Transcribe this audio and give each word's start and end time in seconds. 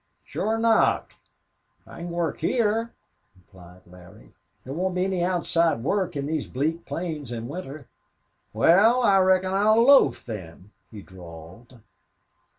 "Shore 0.23 0.57
not. 0.57 1.11
I 1.85 1.97
can 1.99 2.09
work 2.09 2.39
heah," 2.39 2.89
replied 3.37 3.81
Larry. 3.85 4.33
"There 4.63 4.73
won't 4.73 4.95
be 4.95 5.03
any 5.05 5.23
outside 5.23 5.83
work 5.83 6.17
on 6.17 6.25
these 6.25 6.47
bleak 6.47 6.87
plains 6.87 7.31
in 7.31 7.47
winter." 7.47 7.85
"Wal, 8.51 9.03
I 9.03 9.19
reckon 9.19 9.53
I'll 9.53 9.83
loaf, 9.85 10.25
then," 10.25 10.71
he 10.89 11.03
drawled. 11.03 11.81